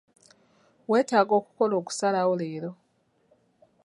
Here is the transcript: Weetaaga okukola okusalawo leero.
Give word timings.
Weetaaga 0.89 1.33
okukola 1.39 1.73
okusalawo 1.81 2.33
leero. 2.39 2.71